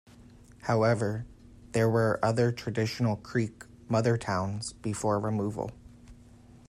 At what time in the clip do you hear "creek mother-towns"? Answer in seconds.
3.17-4.73